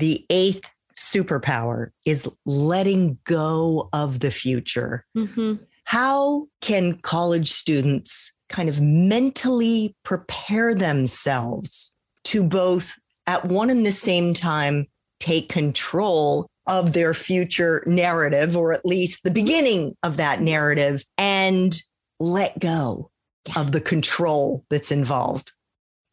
the 0.00 0.24
eighth 0.30 0.68
superpower 0.98 1.90
is 2.04 2.28
letting 2.44 3.18
go 3.24 3.88
of 3.92 4.20
the 4.20 4.30
future. 4.30 5.04
Mm-hmm. 5.16 5.62
How 5.84 6.46
can 6.60 6.98
college 6.98 7.50
students 7.50 8.36
kind 8.48 8.68
of 8.68 8.80
mentally 8.80 9.94
prepare 10.04 10.74
themselves 10.74 11.96
to 12.24 12.42
both 12.42 12.98
at 13.26 13.44
one 13.46 13.70
and 13.70 13.86
the 13.86 13.92
same 13.92 14.34
time 14.34 14.86
take 15.20 15.48
control 15.48 16.46
of 16.66 16.92
their 16.92 17.14
future 17.14 17.82
narrative, 17.86 18.56
or 18.56 18.72
at 18.72 18.84
least 18.86 19.22
the 19.24 19.30
beginning 19.30 19.96
of 20.02 20.16
that 20.18 20.40
narrative, 20.40 21.04
and 21.18 21.82
let 22.20 22.58
go 22.60 23.10
of 23.56 23.72
the 23.72 23.80
control 23.80 24.64
that's 24.70 24.92
involved? 24.92 25.52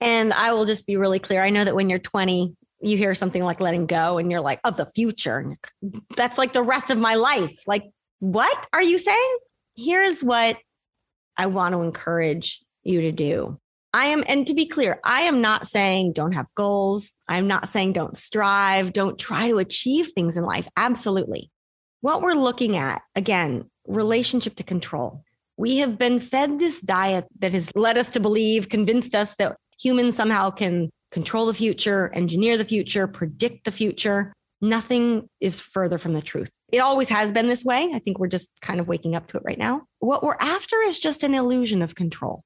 And 0.00 0.32
I 0.32 0.52
will 0.52 0.64
just 0.64 0.86
be 0.86 0.96
really 0.96 1.18
clear. 1.18 1.42
I 1.42 1.50
know 1.50 1.64
that 1.64 1.74
when 1.74 1.90
you're 1.90 1.98
20, 1.98 2.56
you 2.80 2.96
hear 2.96 3.14
something 3.14 3.42
like 3.42 3.60
letting 3.60 3.86
go 3.86 4.18
and 4.18 4.30
you're 4.30 4.40
like, 4.40 4.60
of 4.64 4.76
the 4.76 4.90
future. 4.94 5.54
That's 6.16 6.38
like 6.38 6.52
the 6.52 6.62
rest 6.62 6.90
of 6.90 6.98
my 6.98 7.14
life. 7.14 7.56
Like, 7.66 7.84
what 8.20 8.66
are 8.72 8.82
you 8.82 8.98
saying? 8.98 9.38
Here's 9.76 10.22
what 10.22 10.58
I 11.36 11.46
want 11.46 11.74
to 11.74 11.82
encourage 11.82 12.60
you 12.82 13.00
to 13.02 13.12
do. 13.12 13.58
I 13.94 14.06
am, 14.06 14.22
and 14.28 14.46
to 14.46 14.54
be 14.54 14.66
clear, 14.66 15.00
I 15.02 15.22
am 15.22 15.40
not 15.40 15.66
saying 15.66 16.12
don't 16.12 16.32
have 16.32 16.54
goals. 16.54 17.12
I'm 17.26 17.46
not 17.46 17.68
saying 17.68 17.94
don't 17.94 18.16
strive, 18.16 18.92
don't 18.92 19.18
try 19.18 19.48
to 19.48 19.58
achieve 19.58 20.08
things 20.08 20.36
in 20.36 20.44
life. 20.44 20.68
Absolutely. 20.76 21.50
What 22.00 22.22
we're 22.22 22.34
looking 22.34 22.76
at, 22.76 23.02
again, 23.16 23.70
relationship 23.86 24.56
to 24.56 24.62
control. 24.62 25.24
We 25.56 25.78
have 25.78 25.98
been 25.98 26.20
fed 26.20 26.58
this 26.58 26.80
diet 26.80 27.24
that 27.38 27.52
has 27.52 27.74
led 27.74 27.98
us 27.98 28.10
to 28.10 28.20
believe, 28.20 28.68
convinced 28.68 29.14
us 29.14 29.34
that 29.36 29.56
humans 29.80 30.16
somehow 30.16 30.50
can 30.50 30.90
control 31.10 31.46
the 31.46 31.54
future, 31.54 32.10
engineer 32.14 32.56
the 32.56 32.64
future, 32.64 33.06
predict 33.06 33.64
the 33.64 33.70
future. 33.70 34.32
Nothing 34.60 35.28
is 35.40 35.60
further 35.60 35.98
from 35.98 36.14
the 36.14 36.22
truth. 36.22 36.50
It 36.72 36.78
always 36.78 37.08
has 37.08 37.32
been 37.32 37.46
this 37.46 37.64
way. 37.64 37.90
I 37.94 37.98
think 37.98 38.18
we're 38.18 38.26
just 38.26 38.50
kind 38.60 38.80
of 38.80 38.88
waking 38.88 39.14
up 39.14 39.28
to 39.28 39.36
it 39.36 39.44
right 39.44 39.58
now. 39.58 39.82
What 40.00 40.22
we're 40.22 40.36
after 40.40 40.76
is 40.80 40.98
just 40.98 41.22
an 41.22 41.34
illusion 41.34 41.80
of 41.80 41.94
control. 41.94 42.42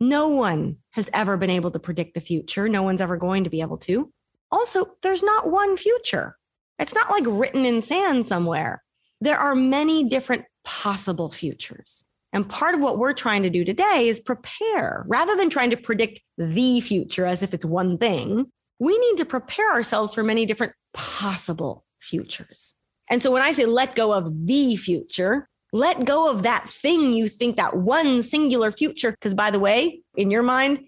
No 0.00 0.28
one 0.28 0.76
has 0.92 1.10
ever 1.12 1.36
been 1.36 1.50
able 1.50 1.70
to 1.70 1.78
predict 1.78 2.14
the 2.14 2.20
future. 2.20 2.68
No 2.68 2.82
one's 2.82 3.02
ever 3.02 3.18
going 3.18 3.44
to 3.44 3.50
be 3.50 3.60
able 3.60 3.76
to. 3.78 4.10
Also, 4.50 4.86
there's 5.02 5.22
not 5.22 5.50
one 5.50 5.76
future. 5.76 6.36
It's 6.78 6.94
not 6.94 7.10
like 7.10 7.24
written 7.26 7.66
in 7.66 7.82
sand 7.82 8.26
somewhere. 8.26 8.82
There 9.20 9.38
are 9.38 9.54
many 9.54 10.08
different 10.08 10.46
possible 10.64 11.30
futures. 11.30 12.04
And 12.32 12.48
part 12.48 12.74
of 12.74 12.80
what 12.80 12.98
we're 12.98 13.12
trying 13.12 13.42
to 13.42 13.50
do 13.50 13.64
today 13.64 14.06
is 14.06 14.20
prepare 14.20 15.04
rather 15.08 15.36
than 15.36 15.50
trying 15.50 15.70
to 15.70 15.76
predict 15.76 16.20
the 16.38 16.80
future 16.80 17.26
as 17.26 17.42
if 17.42 17.52
it's 17.52 17.64
one 17.64 17.98
thing. 17.98 18.46
We 18.78 18.96
need 18.98 19.18
to 19.18 19.24
prepare 19.24 19.72
ourselves 19.72 20.14
for 20.14 20.22
many 20.22 20.46
different 20.46 20.72
possible 20.94 21.84
futures. 22.00 22.74
And 23.10 23.22
so 23.22 23.30
when 23.30 23.42
I 23.42 23.52
say 23.52 23.66
let 23.66 23.96
go 23.96 24.12
of 24.12 24.46
the 24.46 24.76
future, 24.76 25.48
let 25.72 26.04
go 26.04 26.30
of 26.30 26.44
that 26.44 26.68
thing 26.68 27.12
you 27.12 27.28
think 27.28 27.56
that 27.56 27.76
one 27.76 28.22
singular 28.22 28.70
future. 28.70 29.10
Because 29.10 29.34
by 29.34 29.50
the 29.50 29.60
way, 29.60 30.02
in 30.16 30.30
your 30.30 30.42
mind, 30.42 30.80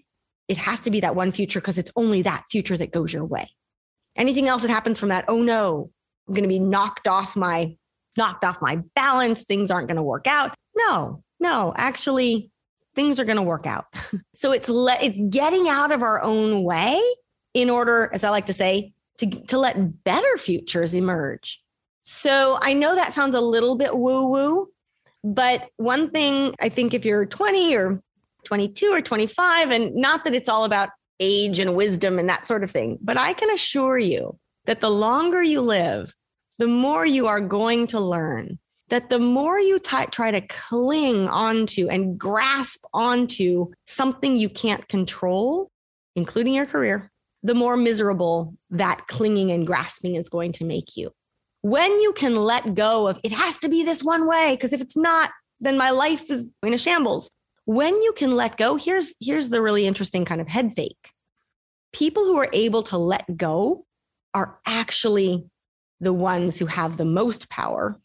it 0.47 0.57
has 0.57 0.81
to 0.81 0.91
be 0.91 1.01
that 1.01 1.15
one 1.15 1.31
future 1.31 1.59
because 1.59 1.77
it's 1.77 1.91
only 1.95 2.21
that 2.21 2.45
future 2.49 2.77
that 2.77 2.91
goes 2.91 3.13
your 3.13 3.25
way. 3.25 3.49
Anything 4.15 4.47
else 4.47 4.61
that 4.61 4.69
happens 4.69 4.99
from 4.99 5.09
that, 5.09 5.25
oh 5.27 5.41
no, 5.41 5.89
I'm 6.27 6.33
going 6.33 6.43
to 6.43 6.49
be 6.49 6.59
knocked 6.59 7.07
off 7.07 7.35
my 7.35 7.75
knocked 8.15 8.43
off 8.43 8.61
my 8.61 8.81
balance. 8.95 9.43
Things 9.43 9.71
aren't 9.71 9.87
going 9.87 9.97
to 9.97 10.03
work 10.03 10.27
out. 10.27 10.53
No, 10.75 11.23
no, 11.43 11.73
actually, 11.75 12.49
things 12.95 13.19
are 13.19 13.25
going 13.25 13.35
to 13.37 13.43
work 13.43 13.67
out. 13.67 13.85
so 14.33 14.51
it's 14.51 14.69
it's 14.71 15.19
getting 15.29 15.67
out 15.67 15.91
of 15.91 16.01
our 16.01 16.23
own 16.23 16.63
way 16.63 16.99
in 17.53 17.69
order, 17.69 18.09
as 18.13 18.23
I 18.23 18.29
like 18.29 18.47
to 18.47 18.53
say, 18.53 18.93
to, 19.19 19.27
to 19.27 19.57
let 19.59 20.03
better 20.03 20.37
futures 20.37 20.93
emerge. 20.93 21.61
So 22.01 22.57
I 22.61 22.73
know 22.73 22.95
that 22.95 23.13
sounds 23.13 23.35
a 23.35 23.41
little 23.41 23.75
bit 23.75 23.97
woo 23.97 24.27
woo, 24.27 24.69
but 25.23 25.69
one 25.77 26.09
thing 26.09 26.55
I 26.61 26.69
think 26.69 26.93
if 26.93 27.05
you're 27.05 27.25
20 27.25 27.75
or 27.75 28.01
22 28.45 28.87
or 28.87 29.01
25, 29.01 29.71
and 29.71 29.95
not 29.95 30.23
that 30.23 30.33
it's 30.33 30.49
all 30.49 30.63
about 30.63 30.89
age 31.19 31.59
and 31.59 31.75
wisdom 31.75 32.19
and 32.19 32.27
that 32.27 32.47
sort 32.47 32.63
of 32.63 32.71
thing, 32.71 32.97
but 33.01 33.17
I 33.17 33.33
can 33.33 33.49
assure 33.49 33.97
you 33.97 34.37
that 34.65 34.81
the 34.81 34.89
longer 34.89 35.43
you 35.43 35.61
live, 35.61 36.13
the 36.57 36.67
more 36.67 37.05
you 37.05 37.27
are 37.27 37.41
going 37.41 37.87
to 37.87 37.99
learn 37.99 38.57
that 38.89 39.09
the 39.09 39.19
more 39.19 39.59
you 39.59 39.79
t- 39.79 40.05
try 40.11 40.31
to 40.31 40.41
cling 40.41 41.27
onto 41.27 41.87
and 41.87 42.17
grasp 42.17 42.85
onto 42.93 43.71
something 43.85 44.35
you 44.35 44.49
can't 44.49 44.87
control, 44.87 45.69
including 46.15 46.53
your 46.53 46.65
career, 46.65 47.11
the 47.43 47.55
more 47.55 47.75
miserable 47.75 48.55
that 48.69 49.07
clinging 49.07 49.51
and 49.51 49.67
grasping 49.67 50.15
is 50.15 50.29
going 50.29 50.51
to 50.53 50.65
make 50.65 50.95
you. 50.95 51.11
When 51.61 51.91
you 52.01 52.13
can 52.13 52.35
let 52.35 52.75
go 52.75 53.07
of 53.07 53.19
it 53.23 53.31
has 53.31 53.59
to 53.59 53.69
be 53.69 53.83
this 53.83 54.03
one 54.03 54.27
way, 54.27 54.51
because 54.51 54.73
if 54.73 54.81
it's 54.81 54.97
not, 54.97 55.31
then 55.59 55.77
my 55.77 55.91
life 55.91 56.29
is 56.29 56.49
in 56.61 56.73
a 56.73 56.77
shambles. 56.77 57.31
When 57.65 58.01
you 58.01 58.13
can 58.13 58.35
let 58.35 58.57
go, 58.57 58.75
here's 58.75 59.15
here's 59.21 59.49
the 59.49 59.61
really 59.61 59.87
interesting 59.87 60.25
kind 60.25 60.41
of 60.41 60.47
head 60.47 60.73
fake. 60.73 61.11
People 61.93 62.25
who 62.25 62.37
are 62.37 62.49
able 62.51 62.83
to 62.83 62.97
let 62.97 63.37
go 63.37 63.85
are 64.33 64.59
actually 64.65 65.45
the 66.01 66.13
ones 66.13 66.57
who 66.57 66.65
have 66.65 66.97
the 66.97 67.05
most 67.05 67.49
power 67.49 67.97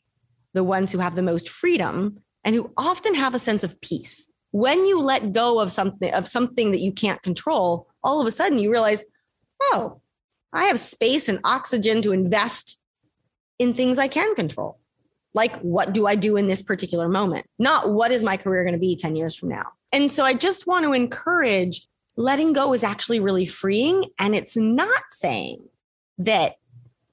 the 0.55 0.65
ones 0.65 0.93
who 0.93 0.99
have 0.99 1.15
the 1.15 1.23
most 1.23 1.49
freedom 1.49 2.19
and 2.45 2.55
who 2.55 2.73
often 2.77 3.15
have 3.15 3.35
a 3.35 3.39
sense 3.39 3.65
of 3.65 3.81
peace. 3.81 4.29
When 4.50 4.87
you 4.87 5.00
let 5.00 5.33
go 5.33 5.61
of 5.61 5.71
something 5.71 6.12
of 6.12 6.27
something 6.27 6.73
that 6.73 6.81
you 6.81 6.93
can't 6.93 7.23
control, 7.23 7.89
all 8.03 8.21
of 8.21 8.27
a 8.27 8.31
sudden 8.31 8.59
you 8.59 8.71
realize, 8.71 9.05
oh, 9.61 10.00
I 10.53 10.65
have 10.65 10.81
space 10.81 11.29
and 11.29 11.41
oxygen 11.45 12.00
to 12.03 12.12
invest 12.12 12.81
in 13.59 13.75
things 13.75 13.99
I 13.99 14.09
can 14.09 14.35
control. 14.35 14.81
Like, 15.35 15.59
what 15.61 15.93
do 15.93 16.06
I 16.06 16.15
do 16.15 16.37
in 16.37 16.47
this 16.47 16.62
particular 16.62 17.09
moment? 17.09 17.47
Not 17.59 17.91
what 17.91 18.11
is 18.11 18.25
my 18.25 18.37
career 18.37 18.65
going 18.65 18.73
to 18.73 18.79
be 18.79 18.97
10 18.97 19.15
years 19.15 19.37
from 19.37 19.50
now. 19.50 19.67
And 19.93 20.11
so 20.11 20.25
I 20.25 20.35
just 20.35 20.67
want 20.67 20.85
to 20.85 20.93
encourage 20.93 21.87
letting 22.17 22.53
go 22.53 22.73
is 22.73 22.83
actually 22.83 23.21
really 23.21 23.47
freeing. 23.47 24.06
And 24.19 24.35
it's 24.35 24.56
not 24.56 25.03
saying 25.11 25.69
that 26.19 26.55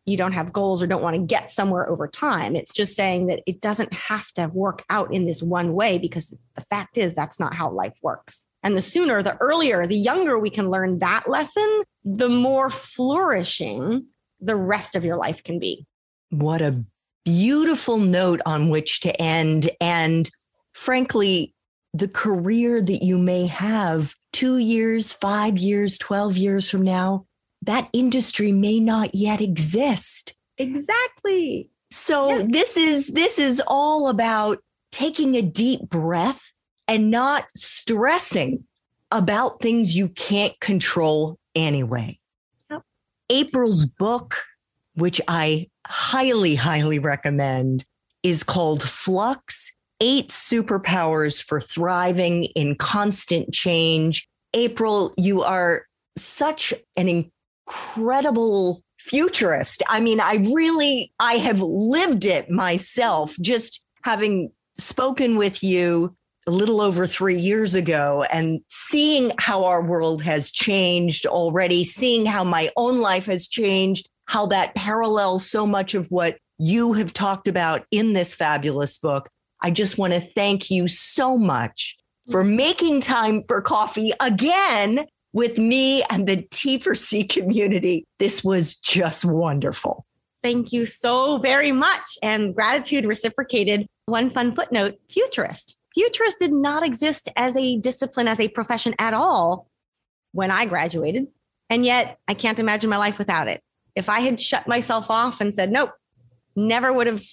you 0.05 0.17
don't 0.17 0.33
have 0.33 0.53
goals 0.53 0.83
or 0.83 0.87
don't 0.87 1.01
want 1.01 1.15
to 1.15 1.21
get 1.21 1.51
somewhere 1.51 1.89
over 1.89 2.07
time. 2.07 2.55
It's 2.55 2.71
just 2.71 2.95
saying 2.95 3.27
that 3.27 3.41
it 3.47 3.59
doesn't 3.59 3.93
have 3.93 4.31
to 4.33 4.49
work 4.53 4.83
out 4.89 5.13
in 5.13 5.25
this 5.25 5.41
one 5.41 5.73
way 5.73 5.97
because 5.97 6.37
the 6.55 6.61
fact 6.61 6.97
is 6.97 7.15
that's 7.15 7.39
not 7.39 7.53
how 7.53 7.71
life 7.71 7.97
works. 8.01 8.45
And 8.61 8.77
the 8.77 8.81
sooner, 8.81 9.21
the 9.23 9.37
earlier, 9.37 9.85
the 9.85 9.97
younger 9.97 10.39
we 10.39 10.49
can 10.49 10.69
learn 10.69 10.99
that 10.99 11.27
lesson, 11.27 11.83
the 12.03 12.29
more 12.29 12.69
flourishing 12.69 14.05
the 14.39 14.55
rest 14.55 14.95
of 14.95 15.03
your 15.03 15.17
life 15.17 15.43
can 15.43 15.59
be. 15.59 15.85
What 16.29 16.61
a 16.61 16.83
beautiful 17.23 17.97
note 17.97 18.41
on 18.45 18.69
which 18.69 19.01
to 19.01 19.21
end. 19.21 19.69
And 19.81 20.29
frankly, 20.73 21.53
the 21.93 22.07
career 22.07 22.81
that 22.81 23.03
you 23.03 23.17
may 23.17 23.47
have 23.47 24.13
two 24.33 24.57
years, 24.57 25.13
five 25.13 25.57
years, 25.57 25.97
12 25.97 26.37
years 26.37 26.69
from 26.69 26.81
now, 26.81 27.25
that 27.65 27.89
industry 27.93 28.51
may 28.51 28.79
not 28.79 29.13
yet 29.13 29.41
exist. 29.41 30.35
Exactly. 30.57 31.69
So 31.91 32.39
this 32.39 32.77
is 32.77 33.09
this 33.09 33.39
is 33.39 33.61
all 33.67 34.09
about 34.09 34.59
taking 34.91 35.35
a 35.35 35.41
deep 35.41 35.81
breath 35.89 36.51
and 36.87 37.11
not 37.11 37.45
stressing 37.55 38.63
about 39.11 39.61
things 39.61 39.95
you 39.95 40.09
can't 40.09 40.59
control 40.59 41.37
anyway. 41.55 42.17
Yep. 42.69 42.83
April's 43.29 43.85
book, 43.85 44.35
which 44.95 45.21
I 45.27 45.69
highly, 45.87 46.55
highly 46.55 46.99
recommend, 46.99 47.85
is 48.23 48.43
called 48.43 48.83
Flux 48.83 49.71
Eight 50.01 50.29
Superpowers 50.29 51.43
for 51.43 51.61
Thriving 51.61 52.45
in 52.55 52.75
Constant 52.75 53.53
Change. 53.53 54.27
April, 54.53 55.13
you 55.17 55.43
are 55.43 55.85
such 56.17 56.73
an 56.97 57.07
incredible 57.67 58.81
futurist. 58.97 59.83
I 59.87 59.99
mean, 59.99 60.19
I 60.19 60.35
really, 60.35 61.11
I 61.19 61.33
have 61.33 61.61
lived 61.61 62.25
it 62.25 62.49
myself, 62.49 63.35
just 63.41 63.83
having 64.03 64.51
spoken 64.77 65.37
with 65.37 65.63
you 65.63 66.15
a 66.47 66.51
little 66.51 66.79
over 66.79 67.07
three 67.07 67.37
years 67.39 67.73
ago 67.73 68.23
and 68.31 68.61
seeing 68.69 69.31
how 69.39 69.63
our 69.63 69.83
world 69.83 70.21
has 70.23 70.51
changed 70.51 71.25
already, 71.25 71.83
seeing 71.83 72.25
how 72.25 72.43
my 72.43 72.69
own 72.77 73.01
life 73.01 73.25
has 73.25 73.47
changed, 73.47 74.07
how 74.25 74.45
that 74.47 74.75
parallels 74.75 75.49
so 75.49 75.65
much 75.65 75.95
of 75.95 76.07
what 76.07 76.37
you 76.59 76.93
have 76.93 77.13
talked 77.13 77.47
about 77.47 77.85
in 77.91 78.13
this 78.13 78.35
fabulous 78.35 78.97
book. 78.97 79.29
I 79.61 79.71
just 79.71 79.97
want 79.97 80.13
to 80.13 80.19
thank 80.19 80.69
you 80.69 80.87
so 80.87 81.37
much 81.37 81.97
for 82.29 82.43
mm-hmm. 82.43 82.55
making 82.55 83.01
time 83.01 83.41
for 83.41 83.61
coffee 83.61 84.11
again 84.21 85.05
with 85.35 85.57
me 85.57 86.01
and 86.09 86.25
the 86.25 86.37
T4C 86.37 87.27
community. 87.27 88.05
This 88.19 88.41
was 88.41 88.79
just 88.79 89.25
wonderful. 89.25 90.05
Thank 90.41 90.71
you 90.71 90.85
so 90.85 91.39
very 91.39 91.73
much. 91.73 92.17
And 92.23 92.55
gratitude 92.55 93.05
reciprocated. 93.05 93.85
One 94.05 94.29
fun 94.29 94.53
footnote 94.53 94.95
futurist. 95.09 95.75
Futurist 95.93 96.39
did 96.39 96.53
not 96.53 96.83
exist 96.83 97.29
as 97.35 97.53
a 97.57 97.77
discipline, 97.77 98.29
as 98.29 98.39
a 98.39 98.47
profession 98.47 98.95
at 98.97 99.13
all 99.13 99.67
when 100.31 100.51
I 100.51 100.65
graduated. 100.65 101.27
And 101.69 101.83
yet 101.83 102.17
I 102.29 102.33
can't 102.33 102.59
imagine 102.59 102.89
my 102.89 102.97
life 102.97 103.17
without 103.17 103.49
it. 103.49 103.61
If 103.93 104.07
I 104.07 104.21
had 104.21 104.39
shut 104.39 104.69
myself 104.69 105.11
off 105.11 105.41
and 105.41 105.53
said, 105.53 105.69
nope, 105.69 105.91
never 106.55 106.93
would 106.93 107.07
have, 107.07 107.23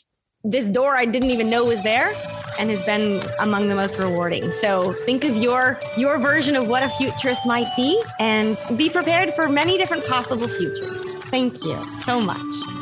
this 0.44 0.66
door 0.66 0.96
I 0.96 1.04
didn't 1.04 1.30
even 1.30 1.48
know 1.48 1.64
was 1.64 1.82
there 1.82 2.12
and 2.58 2.70
has 2.70 2.82
been 2.84 3.22
among 3.40 3.68
the 3.68 3.74
most 3.74 3.96
rewarding. 3.96 4.50
So 4.52 4.92
think 5.04 5.24
of 5.24 5.36
your 5.36 5.78
your 5.96 6.18
version 6.18 6.56
of 6.56 6.68
what 6.68 6.82
a 6.82 6.88
futurist 6.88 7.46
might 7.46 7.68
be 7.76 8.02
and 8.18 8.58
be 8.76 8.90
prepared 8.90 9.32
for 9.34 9.48
many 9.48 9.78
different 9.78 10.04
possible 10.06 10.48
futures. 10.48 11.00
Thank 11.30 11.64
you 11.64 11.82
so 12.04 12.20
much. 12.20 12.81